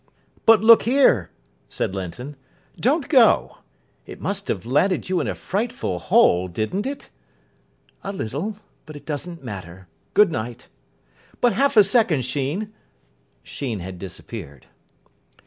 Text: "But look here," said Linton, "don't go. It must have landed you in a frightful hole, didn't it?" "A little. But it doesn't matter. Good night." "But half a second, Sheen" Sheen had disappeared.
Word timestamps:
"But 0.47 0.61
look 0.63 0.81
here," 0.81 1.29
said 1.69 1.93
Linton, 1.93 2.35
"don't 2.79 3.07
go. 3.07 3.59
It 4.07 4.19
must 4.19 4.47
have 4.47 4.65
landed 4.65 5.09
you 5.09 5.19
in 5.19 5.27
a 5.27 5.35
frightful 5.35 5.99
hole, 5.99 6.47
didn't 6.47 6.87
it?" 6.87 7.11
"A 8.03 8.11
little. 8.11 8.57
But 8.87 8.95
it 8.95 9.05
doesn't 9.05 9.43
matter. 9.43 9.87
Good 10.15 10.31
night." 10.31 10.69
"But 11.39 11.53
half 11.53 11.77
a 11.77 11.83
second, 11.83 12.25
Sheen" 12.25 12.73
Sheen 13.43 13.77
had 13.77 13.99
disappeared. 13.99 14.65